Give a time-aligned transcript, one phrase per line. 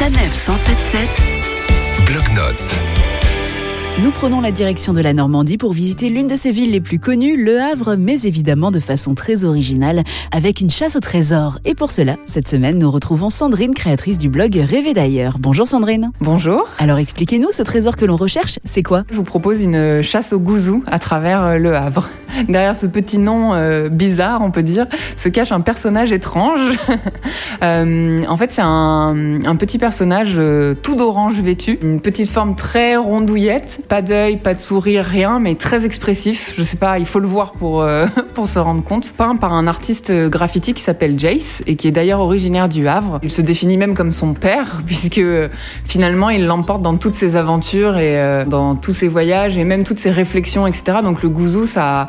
[0.00, 1.02] Sanef 177
[2.06, 2.78] Bloc-notes.
[4.02, 6.98] Nous prenons la direction de la Normandie pour visiter l'une de ses villes les plus
[6.98, 11.58] connues, Le Havre, mais évidemment de façon très originale, avec une chasse au trésor.
[11.66, 15.36] Et pour cela, cette semaine, nous retrouvons Sandrine, créatrice du blog Rêver d'ailleurs.
[15.38, 16.12] Bonjour Sandrine.
[16.22, 16.66] Bonjour.
[16.78, 19.04] Alors expliquez-nous, ce trésor que l'on recherche, c'est quoi?
[19.10, 22.08] Je vous propose une chasse au gouzou à travers euh, Le Havre.
[22.48, 24.86] Derrière ce petit nom euh, bizarre, on peut dire,
[25.16, 26.60] se cache un personnage étrange.
[27.62, 32.96] Euh, en fait, c'est un, petit personnage euh, tout d'orange vêtu, une petite forme très
[32.96, 36.54] rondouillette, pas d'œil, pas de sourire, rien, mais très expressif.
[36.56, 37.86] Je sais pas, il faut le voir pour,
[38.34, 39.12] pour se rendre compte.
[39.12, 43.18] Peint par un artiste graffiti qui s'appelle Jace et qui est d'ailleurs originaire du Havre.
[43.22, 45.22] Il se définit même comme son père, puisque
[45.84, 49.98] finalement, il l'emporte dans toutes ses aventures et dans tous ses voyages et même toutes
[49.98, 50.98] ses réflexions, etc.
[51.02, 52.08] Donc le gouzou, ça.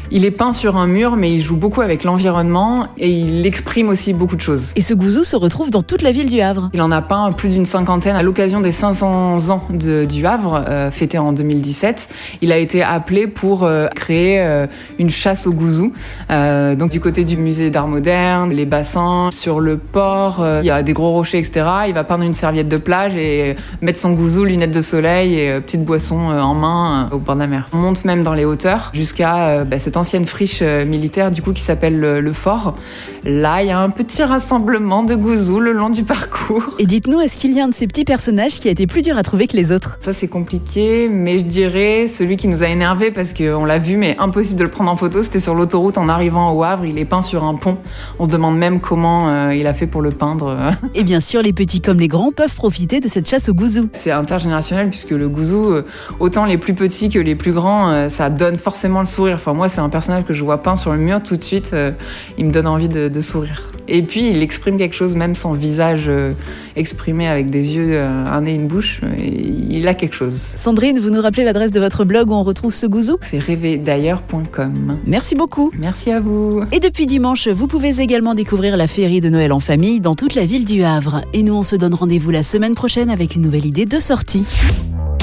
[0.13, 3.87] Il est peint sur un mur, mais il joue beaucoup avec l'environnement et il exprime
[3.87, 4.73] aussi beaucoup de choses.
[4.75, 6.69] Et ce gouzou se retrouve dans toute la ville du Havre.
[6.73, 10.65] Il en a peint plus d'une cinquantaine à l'occasion des 500 ans de- du Havre,
[10.67, 12.09] euh, fêté en 2017.
[12.41, 14.67] Il a été appelé pour euh, créer euh,
[14.99, 15.93] une chasse au gouzou.
[16.29, 20.83] Donc du côté du musée d'art moderne, les bassins, sur le port, il y a
[20.83, 21.65] des gros rochers, etc.
[21.87, 25.59] Il va peindre une serviette de plage et mettre son gouzou, lunettes de soleil et
[25.61, 27.67] petite boisson en main au bord de la mer.
[27.73, 31.53] On monte même dans les hauteurs jusqu'à bah, cette ancienne friche euh, militaire du coup
[31.53, 32.75] qui s'appelle le, le fort.
[33.23, 36.63] Là, il y a un petit rassemblement de gouzous le long du parcours.
[36.79, 39.03] Et dites-nous, est-ce qu'il y a un de ces petits personnages qui a été plus
[39.03, 39.97] dur à trouver que les autres?
[39.99, 43.97] Ça c'est compliqué, mais je dirais celui qui nous a énervé parce qu'on l'a vu,
[43.97, 45.21] mais impossible de le prendre en photo.
[45.21, 46.85] C'était sur l'autoroute en arrivant au Havre.
[46.85, 47.77] Il est peint sur un pont.
[48.17, 50.57] On se demande même comment euh, il a fait pour le peindre.
[50.95, 53.87] Et bien sûr, les petits comme les grands peuvent profiter de cette chasse au gouzou.
[53.93, 55.85] C'est intergénérationnel puisque le gouzou, euh,
[56.19, 59.35] autant les plus petits que les plus grands, ça donne forcément le sourire.
[59.35, 61.71] Enfin moi, c'est un personnage que je vois peint sur le mur tout de suite.
[61.73, 61.91] euh,
[62.37, 63.71] il me donne envie de, de sourire.
[63.87, 66.33] Et puis il exprime quelque chose, même sans visage euh,
[66.75, 69.01] exprimé avec des yeux, euh, un nez, une bouche.
[69.19, 70.35] il a quelque chose.
[70.55, 74.97] Sandrine, vous nous rappelez l'adresse de votre blog où on retrouve ce gouzou C'est rêverdailleurs.com.
[75.05, 75.71] Merci beaucoup.
[75.77, 76.61] Merci à vous.
[76.71, 80.35] Et depuis dimanche, vous pouvez également découvrir la féerie de Noël en famille dans toute
[80.35, 81.21] la ville du Havre.
[81.33, 84.45] Et nous, on se donne rendez-vous la semaine prochaine avec une nouvelle idée de sortie.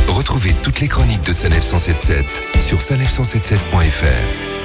[0.09, 2.27] Retrouvez toutes les chroniques de Sanef 177
[2.61, 4.58] sur sanef177.fr.